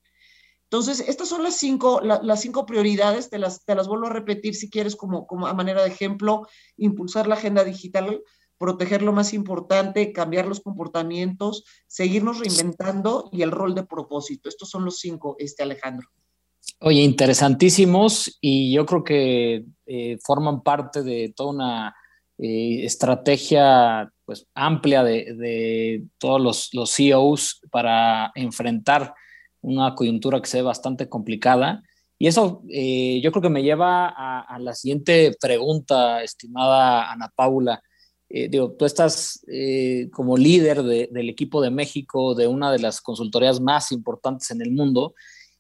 [0.64, 4.56] Entonces, estas son las cinco, las cinco prioridades, te las, te las vuelvo a repetir
[4.56, 8.22] si quieres como, como a manera de ejemplo, impulsar la agenda digital,
[8.58, 14.50] proteger lo más importante, cambiar los comportamientos, seguirnos reinventando y el rol de propósito.
[14.50, 16.10] Estos son los cinco, este Alejandro.
[16.80, 21.96] Oye, interesantísimos y yo creo que eh, forman parte de toda una
[22.40, 29.14] eh, estrategia pues, amplia de, todos los, los, CEOs para enfrentar
[29.62, 31.84] una coyuntura que se ve bastante complicada.
[32.20, 37.82] Y eso eh, yo creo que me lleva a, la siguiente pregunta, estimada Ana Paula.
[38.30, 39.40] Eh, digo, tú estás
[40.12, 44.72] como líder del equipo de México de una de las consultorías más importantes en el
[44.72, 45.14] mundo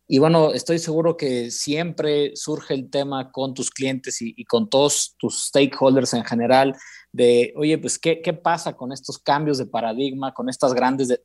[0.09, 5.15] y bueno, estoy seguro que siempre surge el tema con tus clientes y, con todos
[5.17, 6.75] tus stakeholders en general
[7.11, 11.19] de, oye, pues, ¿qué, qué pasa con estos cambios de paradigma, con estos grandes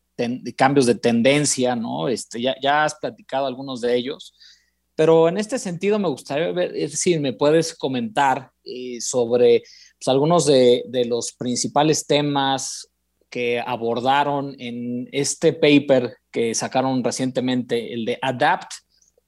[0.56, 2.08] cambios de tendencia, ¿no?
[2.08, 4.34] Este, ya, ya has platicado algunos de ellos,
[4.96, 9.62] pero en este sentido me gustaría ver si me puedes comentar eh, sobre
[9.96, 12.91] pues, algunos de, de los principales temas
[13.32, 18.70] que abordaron en este paper que sacaron recientemente, el de Adapt,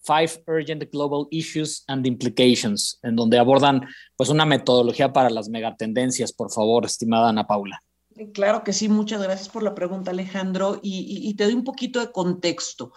[0.03, 3.81] Five Urgent Global Issues and Implications, en donde abordan
[4.15, 7.81] pues una metodología para las megatendencias, por favor, estimada Ana Paula.
[8.35, 12.13] Claro que sí, muchas gracias por la pregunta, Alejandro, y, te doy un poquito de
[12.13, 12.93] contexto.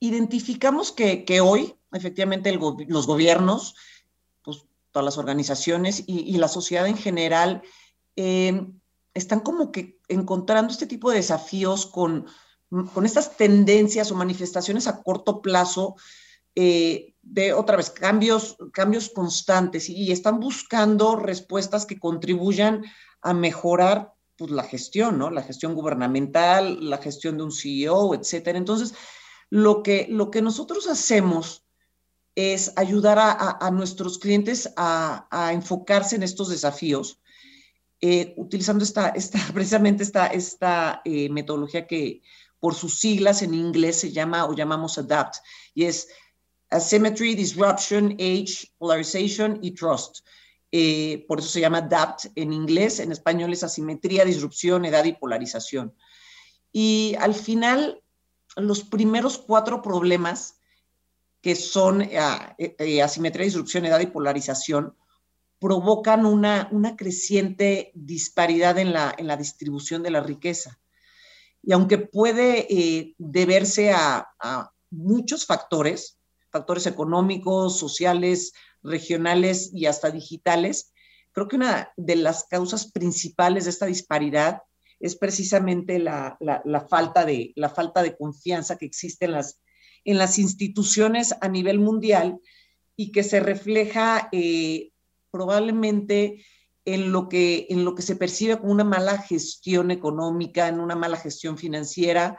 [0.00, 3.74] identificamos que, hoy, efectivamente, los gobiernos,
[4.42, 7.62] pues, todas las organizaciones y la sociedad en general
[8.16, 8.66] eh,
[9.14, 12.26] están como que encontrando este tipo de desafíos con,
[12.92, 15.96] con estas tendencias o manifestaciones a corto plazo
[16.54, 22.84] eh, de otra vez cambios, cambios constantes y, están buscando respuestas que contribuyan
[23.20, 25.30] a mejorar pues, la gestión, ¿no?
[25.30, 28.56] La gestión gubernamental, la gestión de un CEO, etcétera.
[28.58, 28.94] Entonces,
[29.50, 31.66] lo que, lo que nosotros hacemos
[32.34, 37.20] es ayudar a, nuestros clientes a, a, enfocarse en estos desafíos
[38.00, 39.14] eh, utilizando esta,
[39.54, 42.22] precisamente esta, esta eh, metodología que
[42.60, 45.36] por sus siglas en inglés se llama o llamamos ADAPT,
[45.74, 46.08] y es
[46.70, 50.26] Asymmetry, Disruption, Age, Polarization y Trust.
[50.72, 55.12] Eh, por eso se llama ADAPT en inglés, en español es asimetría, disrupción, edad y
[55.12, 55.94] polarización.
[56.72, 58.02] Y al final,
[58.56, 60.58] los primeros cuatro problemas,
[61.40, 62.02] que son
[63.02, 64.96] asimetría, disrupción, edad y polarización,
[65.58, 70.78] provocan una, una creciente disparidad en la, en la, distribución de la riqueza.
[71.62, 76.18] Y aunque puede eh, deberse a, a, muchos factores,
[76.50, 80.92] factores económicos, sociales, regionales y hasta digitales,
[81.32, 84.62] creo que una de las causas principales de esta disparidad
[85.00, 89.60] es precisamente la, la, la falta, de, la falta de confianza que existe en las,
[90.04, 92.38] en las instituciones a nivel mundial
[92.96, 94.90] y que se refleja eh,
[95.30, 96.44] probablemente
[96.84, 100.94] en lo, que, en lo que se percibe como una mala gestión económica, en una
[100.94, 102.38] mala gestión financiera,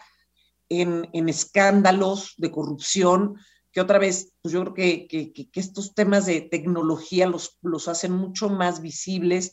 [0.70, 3.38] en, en escándalos de corrupción,
[3.72, 8.12] que otra vez, pues yo creo que, que, estos temas de tecnología los, los hacen
[8.14, 9.52] mucho más visibles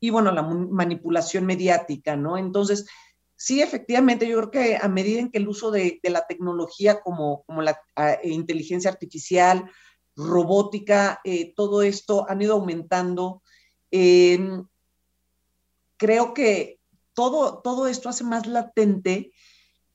[0.00, 2.36] y bueno, la manipulación mediática, ¿no?
[2.36, 2.86] Entonces,
[3.36, 7.00] sí, efectivamente, yo creo que a medida en que el uso de, de la tecnología
[7.00, 9.70] como, como la a, inteligencia artificial,
[10.16, 13.42] robótica, eh, todo esto han ido aumentando.
[13.90, 14.38] Eh,
[15.96, 16.80] creo que
[17.14, 19.32] todo, todo esto hace más latente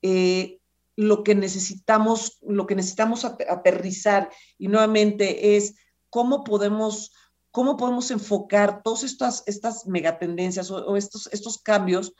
[0.02, 0.60] eh,
[0.96, 5.76] lo que necesitamos, lo que necesitamos aterrizar y nuevamente es
[6.10, 7.12] cómo podemos,
[7.50, 12.14] cómo podemos enfocar todas estas, estas megatendencias o, o estos, estos cambios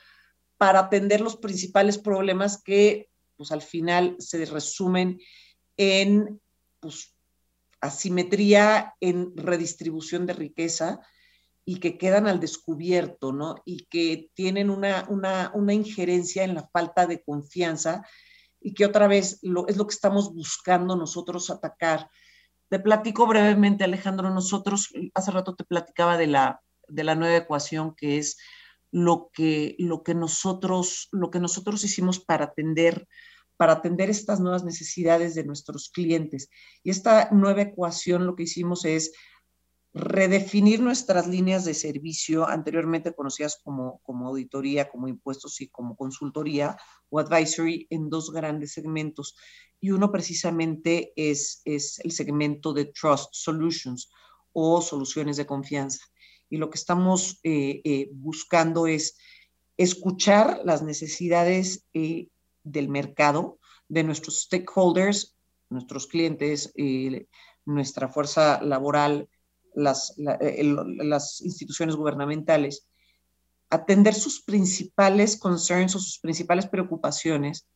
[0.57, 5.19] para atender los principales problemas que pues al final se resumen
[5.77, 6.41] en
[6.81, 7.15] pues,
[7.81, 10.99] asimetría en redistribución de riqueza
[11.65, 13.55] y que quedan al descubierto, ¿no?
[13.65, 18.03] Y que tienen una, una, una injerencia en la falta de confianza
[18.59, 22.09] y que otra vez lo, es lo que estamos buscando nosotros atacar.
[22.69, 27.95] Te platico brevemente, Alejandro, nosotros hace rato te platicaba de la, de la nueva ecuación
[27.95, 28.37] que es
[28.91, 33.07] lo que, lo que nosotros, lo que nosotros hicimos para atender
[33.59, 36.49] para atender estas nuevas necesidades de nuestros clientes.
[36.81, 39.11] Y esta nueva ecuación lo que hicimos es
[39.93, 46.77] redefinir nuestras líneas de servicio anteriormente conocidas como, como auditoría, como impuestos y como consultoría
[47.09, 49.35] o advisory en dos grandes segmentos.
[49.81, 54.09] Y uno precisamente es, es el segmento de Trust Solutions
[54.53, 56.05] o soluciones de confianza.
[56.49, 59.17] Y lo que estamos eh, eh, buscando es
[59.75, 62.29] escuchar las necesidades eh,
[62.71, 65.35] del mercado, de nuestros stakeholders,
[65.69, 67.27] nuestros clientes, eh,
[67.65, 69.29] nuestra fuerza laboral,
[69.75, 70.75] el,
[71.09, 72.87] las instituciones gubernamentales,
[73.69, 77.67] atender sus principales concerns o sus principales preocupaciones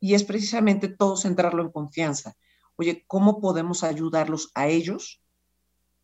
[0.00, 2.34] y es precisamente todo centrarlo en confianza.
[2.76, 5.22] Oye, ¿cómo podemos ayudarlos a ellos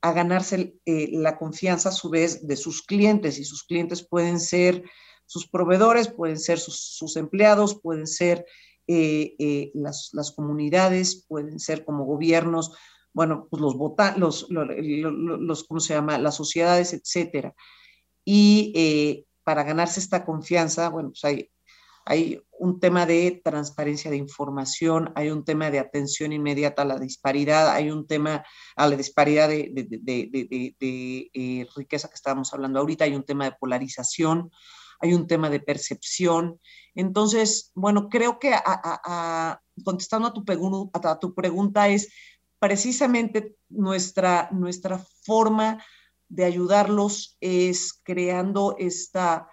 [0.00, 3.38] a ganarse eh, la confianza a su vez de sus clientes?
[3.38, 4.84] Y sus clientes pueden ser
[5.32, 8.44] sus proveedores, pueden ser sus, empleados, pueden ser
[8.86, 12.76] eh, eh, las, las, comunidades, pueden ser como gobiernos,
[13.14, 16.18] bueno, pues los, vota los, los, ¿cómo se llama?
[16.18, 17.54] Las sociedades, etcétera.
[18.24, 21.50] Y eh, para ganarse esta confianza, bueno, pues hay,
[22.04, 26.98] hay un tema de transparencia de información, hay un tema de atención inmediata a la
[26.98, 28.44] disparidad, hay un tema
[28.76, 33.56] a la disparidad de, de, de, riqueza que estábamos hablando ahorita, hay un tema de
[33.58, 34.50] polarización,
[35.02, 36.60] hay un tema de percepción.
[36.94, 40.44] Entonces, bueno, creo que a, contestando a tu,
[40.92, 42.08] a tu pregunta es
[42.58, 45.84] precisamente nuestra, nuestra forma
[46.28, 49.48] de ayudarlos es creando esta,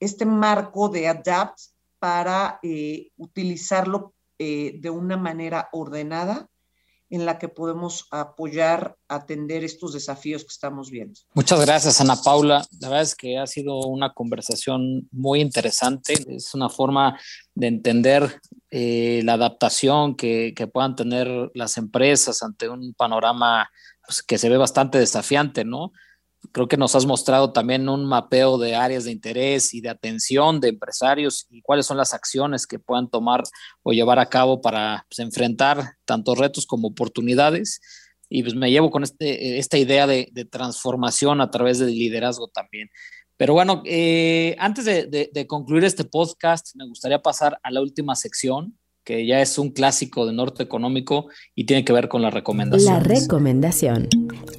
[0.00, 1.60] este marco de ADAPT
[1.98, 6.48] para eh, utilizarlo eh, de una manera ordenada
[7.14, 11.20] en la que podemos apoyar, atender estos desafíos que estamos viendo.
[11.34, 12.64] Muchas gracias, Ana Paula.
[12.80, 16.14] La verdad es que ha sido una conversación muy interesante.
[16.28, 17.18] Es una forma
[17.54, 23.70] de entender eh, la adaptación que, puedan tener las empresas ante un panorama
[24.06, 25.92] pues, que se ve bastante desafiante, ¿no?
[26.52, 30.60] Creo que nos has mostrado también un mapeo de áreas de interés y de atención
[30.60, 33.42] de empresarios y cuáles son las acciones que puedan tomar
[33.82, 37.80] o llevar a cabo para pues, enfrentar tantos retos como oportunidades.
[38.28, 42.48] Y pues me llevo con este, esta idea de, de transformación a través del liderazgo
[42.48, 42.88] también.
[43.36, 47.80] Pero bueno, eh, antes de, de, de concluir este podcast, me gustaría pasar a la
[47.80, 52.22] última sección, que ya es un clásico de Norte Económico y tiene que ver con
[52.22, 52.94] la recomendación.
[52.94, 54.08] La recomendación.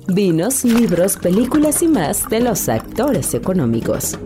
[0.08, 4.18] Vinos, libros, películas y más de los actores económicos.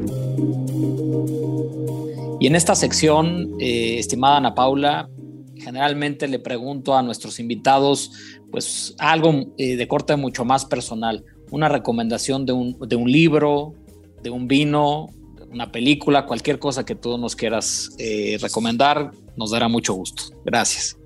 [2.40, 5.10] Y en esta sección, eh, estimada Ana Paula,
[5.56, 8.12] generalmente le pregunto a nuestros invitados,
[8.52, 13.74] pues algo eh, de corte mucho más personal, una recomendación de un, de un libro,
[14.24, 15.08] de un vino,
[15.52, 20.24] una película, cualquier cosa que tú nos quieras eh, recomendar, nos dará mucho gusto.
[20.46, 20.99] Gracias.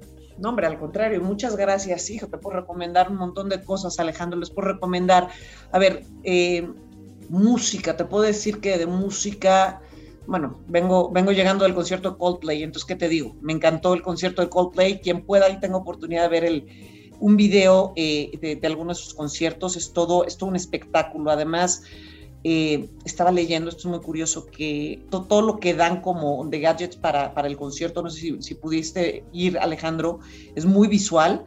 [0.43, 2.27] No, hombre, al contrario, muchas gracias, hijo.
[2.27, 4.37] Te puedo recomendar un montón de cosas, Alejandro.
[4.37, 5.29] Les puedo recomendar,
[5.71, 6.67] a ver, eh,
[7.29, 7.95] música.
[7.95, 9.81] Te puedo decir que de música,
[10.27, 13.37] bueno, vengo, vengo llegando del concierto de Coldplay, entonces, ¿qué te digo?
[13.39, 14.99] Me encantó el concierto de Coldplay.
[14.99, 16.67] Quien pueda, ahí tengo oportunidad de ver el,
[17.21, 19.77] un video eh, de, de, algunos de sus conciertos.
[19.77, 21.31] Es todo, es todo un espectáculo.
[21.31, 21.83] Además,
[22.45, 26.97] eh, estaba leyendo, esto es muy curioso, que todo lo que dan como de gadgets
[26.97, 30.19] para, para el concierto, no sé si, pudiste ir, Alejandro,
[30.53, 31.45] es muy visual,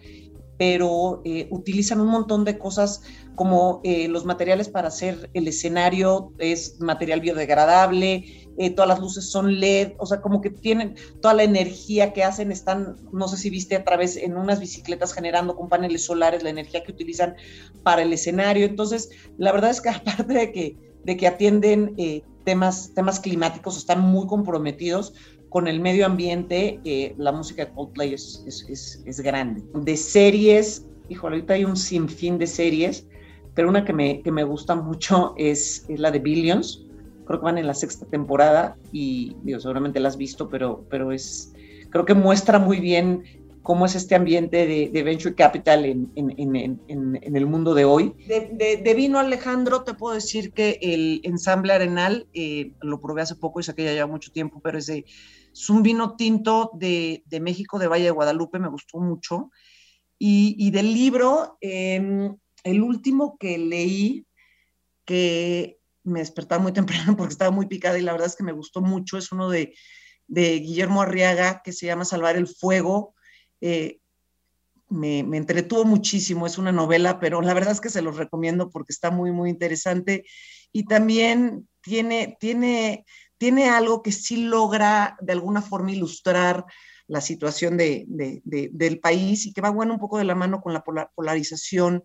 [0.59, 3.03] pero eh, utilizan un montón de cosas
[3.34, 8.24] como eh, los materiales para hacer el escenario, es material biodegradable,
[8.74, 12.51] todas las luces son LED, o sea, como que tienen toda la energía que hacen,
[12.51, 16.49] están, no sé si viste a través en unas bicicletas generando con paneles solares la
[16.49, 17.36] energía que utilizan
[17.82, 18.64] para el escenario.
[18.64, 23.76] Entonces, la verdad es que aparte de que de que atienden eh, temas, temas climáticos,
[23.76, 25.14] están muy comprometidos
[25.49, 26.80] con el medio ambiente.
[26.84, 29.62] Eh, la música de Coldplay es, es, es, grande.
[29.74, 33.07] De series, híjole, ahorita hay un sinfín de series,
[33.55, 36.84] pero una que me, que me gusta mucho es, la de Billions.
[37.26, 41.11] Creo que van en la sexta temporada y digo, seguramente la has visto, pero, pero
[41.11, 41.53] es,
[41.90, 43.24] creo que muestra muy bien
[43.66, 48.14] cómo es este ambiente de, venture capital en, el mundo de hoy.
[48.28, 53.58] De, vino Alejandro, te puedo decir que el ensamble Arenal, eh, lo probé hace poco
[53.58, 54.88] y sé que ya lleva mucho tiempo, pero es,
[55.68, 59.50] un vino tinto de, México, de Valle de Guadalupe, me gustó mucho.
[60.16, 64.26] Y, del libro, em, el último que leí,
[65.04, 68.52] que me despertaba muy temprano porque estaba muy picada y la verdad es que me
[68.52, 69.74] gustó mucho, es uno de,
[70.28, 73.15] de Guillermo Arriaga que se llama Salvar el Fuego
[73.61, 73.98] eh,
[74.88, 78.92] me, entretuvo muchísimo, es una novela, pero la verdad es que se los recomiendo porque
[78.92, 80.24] está muy, muy interesante.
[80.72, 83.04] Y también tiene, tiene,
[83.38, 86.64] tiene algo que sí logra de alguna forma ilustrar
[87.09, 90.72] la situación de, del país y que va bueno un poco de la mano con
[90.72, 90.84] la
[91.14, 92.04] polarización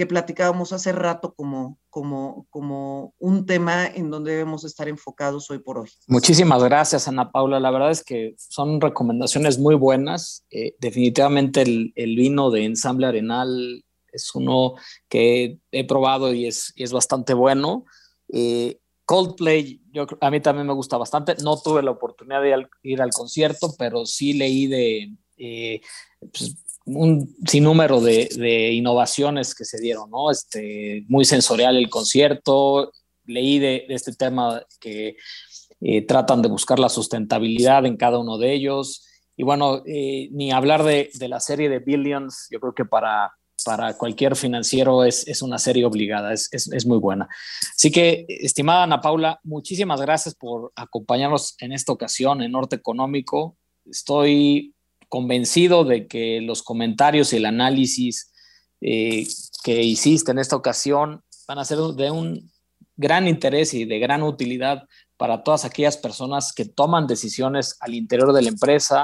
[0.00, 5.58] que platicábamos hace rato como, como, como un tema en donde debemos estar enfocados hoy
[5.58, 5.90] por hoy.
[6.06, 7.60] Muchísimas gracias, Ana Paula.
[7.60, 10.46] La verdad es que son recomendaciones muy buenas.
[10.50, 14.72] Eh, definitivamente el, el, vino de Ensamble Arenal es uno
[15.10, 17.84] que he probado y es, y es bastante bueno.
[18.32, 21.34] Eh, Coldplay, yo, a mí también me gusta bastante.
[21.44, 25.12] No tuve la oportunidad de ir al concierto, pero sí leí de...
[25.36, 25.82] Eh,
[26.20, 26.56] pues,
[26.86, 30.30] un sinnúmero de, de, innovaciones que se dieron, ¿no?
[30.30, 32.92] Este, muy sensorial el concierto,
[33.26, 35.16] leí de, este tema que
[35.80, 39.06] eh, tratan de buscar la sustentabilidad en cada uno de ellos.
[39.36, 43.32] Y bueno, eh, ni hablar de, de, la serie de Billions, yo creo que para,
[43.64, 47.28] para cualquier financiero es, es una serie obligada, es, es, es, muy buena.
[47.74, 53.56] Así que, estimada Ana Paula, muchísimas gracias por acompañarnos en esta ocasión en Norte Económico.
[53.86, 54.74] Estoy
[55.10, 58.32] convencido de que los comentarios y el análisis
[58.80, 59.26] eh,
[59.62, 62.50] que hiciste en esta ocasión van a ser de un
[62.96, 64.84] gran interés y de gran utilidad
[65.16, 69.02] para todas aquellas personas que toman decisiones al interior de la empresa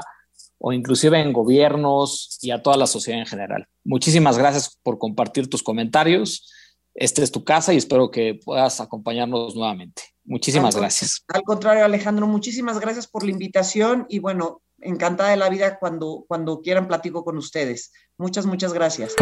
[0.59, 3.67] o inclusive en gobiernos y a toda la sociedad en general.
[3.83, 6.51] Muchísimas gracias por compartir tus comentarios.
[6.95, 10.03] Esta es tu casa y espero que puedas acompañarnos nuevamente.
[10.23, 11.23] Muchísimas gracias.
[11.27, 16.25] Al contrario, Alejandro, muchísimas gracias por la invitación y bueno, encantada de la vida cuando,
[16.27, 17.91] cuando quieran platico con ustedes.
[18.17, 19.15] Muchas, muchas gracias.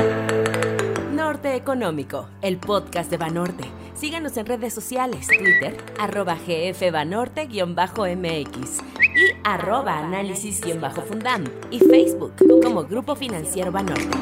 [1.12, 3.64] Norte Económico, el podcast de Banorte.
[3.93, 13.72] Síganos en redes sociales, Twitter, arroba gfbanorte-mx y arroba análisis-fundam y Facebook como Grupo Financiero
[13.72, 14.18] Banorte.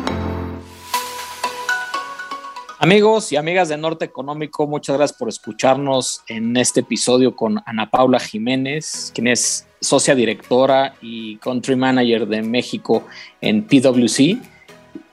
[2.77, 7.89] Amigos y amigas de Norte Económico, muchas gracias por escucharnos en este episodio con Ana
[7.89, 13.05] Paula Jiménez, quien es socia directora y country manager de México
[13.41, 14.37] en PwC.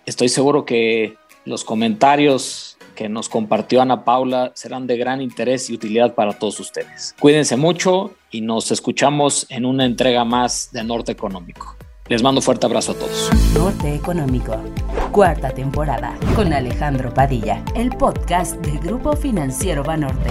[0.07, 5.75] Estoy seguro que los comentarios que nos compartió Ana Paula serán de gran interés y
[5.75, 7.15] utilidad para todos ustedes.
[7.19, 11.77] Cuídense mucho y nos escuchamos en una entrega más de Norte Económico.
[12.09, 13.31] Les mando un fuerte abrazo a todos.
[13.55, 14.57] Norte Económico,
[15.13, 20.29] cuarta temporada, con Alejandro Padilla, el podcast del Grupo Financiero Banorte.